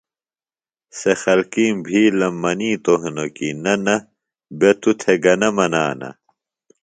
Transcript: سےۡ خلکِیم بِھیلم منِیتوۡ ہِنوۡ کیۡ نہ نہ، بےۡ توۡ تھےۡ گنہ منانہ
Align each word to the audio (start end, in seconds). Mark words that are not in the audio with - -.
سےۡ 0.97 1.17
خلکِیم 1.21 1.75
بِھیلم 1.85 2.35
منِیتوۡ 2.43 2.99
ہِنوۡ 3.01 3.31
کیۡ 3.35 3.55
نہ 3.63 3.73
نہ، 3.85 3.95
بےۡ 4.59 4.75
توۡ 4.81 4.95
تھےۡ 5.01 5.19
گنہ 5.23 5.49
منانہ 5.57 6.09